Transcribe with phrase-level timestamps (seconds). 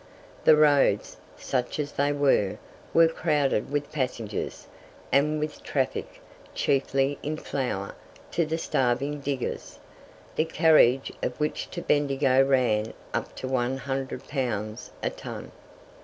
[0.45, 2.57] The roads, such as they were,
[2.91, 4.65] were crowded with passengers;
[5.11, 6.19] and with traffic,
[6.55, 7.93] chiefly in flour,
[8.31, 9.77] to the starving diggers,
[10.35, 15.51] the carriage of which to Bendigo ran up to 100 pounds a ton.